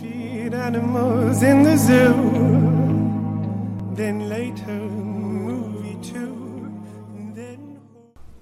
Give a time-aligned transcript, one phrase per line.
[0.00, 2.14] feed animals in the zoo.
[3.94, 7.58] Then later, movie to，then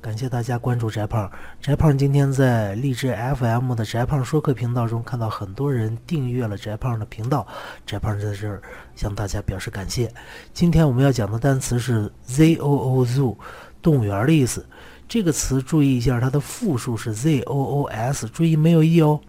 [0.00, 1.30] 感谢大家关注翟胖。
[1.60, 7.46] 翟胖今天在励志 FM 的翟胖说课频道中看到很多人订阅了翟胖的频道，
[7.84, 8.62] 翟胖在这儿
[8.94, 10.12] 向大家表示感谢。
[10.54, 13.36] 今天我们要讲的单词是 zoo zoo，
[13.82, 14.64] 动物园的意思。
[15.08, 19.20] 这个词注意一下，它的复数是 zoos，注意没有 e 哦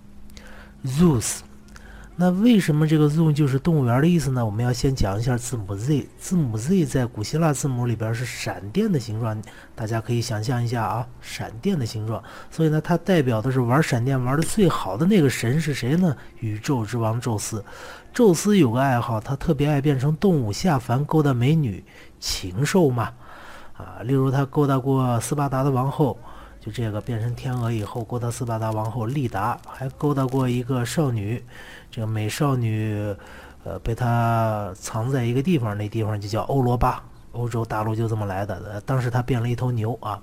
[0.86, 1.40] ，zoos。
[2.18, 4.46] 那为什么这个 zoo 就是动物园的意思呢？
[4.46, 6.08] 我们要先讲一下字母 z。
[6.20, 9.42] 字母 z 在古希腊字母里边是闪电的形状，
[9.74, 12.22] 大家可以想象一下啊，闪电的形状。
[12.52, 16.16] 所以呢，它代表的是玩闪电玩的最好的那个神是谁呢？
[16.42, 17.64] 宇宙之王宙斯。
[18.14, 21.84] 宙斯有个爱好，他特别爱变成动物下凡勾搭美女，
[22.20, 23.10] 禽兽嘛。
[23.74, 26.20] 啊，例如他勾搭过斯巴达的王后。
[26.62, 31.44] 就这个变成天鹅以后，勾搭斯巴达王后利达，还勾搭过一个少女，
[31.90, 33.16] 这个美少女，
[33.64, 38.62] 呃，被他藏在一个地方，那地方就叫欧罗巴，欧洲大陆就这么来的。
[38.72, 40.22] 呃，当时他变了一头牛啊，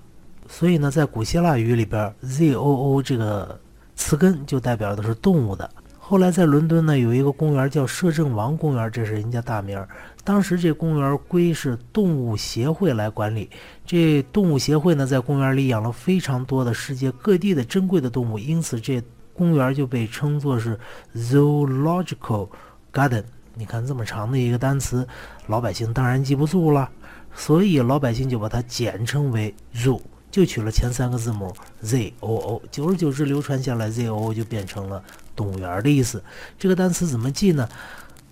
[0.49, 3.59] 所以呢，在古希腊语里边，z o o 这个
[3.97, 5.69] 词根就代表的是动物的。
[6.09, 9.79] 后来在伦敦呢，有一个公园叫摄政王公园，这是人家大名。
[10.25, 13.51] 当时这公园归是动物协会来管理。
[13.85, 19.03] 这动物协会呢，在公园里养了非常多的世界各地的珍贵的动物，因此这
[19.35, 20.81] 公园就被称作是
[21.15, 22.49] Zoological
[22.91, 23.25] Garden。
[23.53, 25.07] 你看这么长的一个单词，
[25.47, 26.89] 老百姓当然记不住了，
[27.35, 32.63] 所以老百姓就把它简称为 Zoo，就取了前三个字母 Z O O。
[32.71, 35.03] 久而久之流传下来，Z O O 就变成了
[35.37, 36.23] 动物园的意思。
[36.59, 37.69] 这个单词怎么记呢？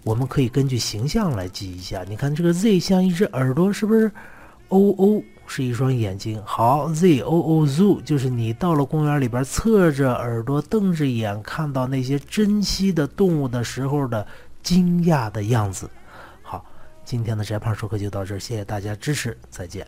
[0.03, 2.05] 我们可以根据形象来记一下。
[2.09, 4.11] 你看这个 Z 像一只耳朵，是不是
[4.69, 6.41] ？O O 是一双眼睛。
[6.45, 14.27] 好，Z O O Zoo 就是你到了公园里边，侧着耳朵瞪着眼，看到那些珍稀的动物的时候的
[14.63, 15.89] 惊讶的样子。
[16.43, 16.65] 好，
[17.05, 19.87] 今天的翟胖说课就到这儿，谢谢大家支持，再见。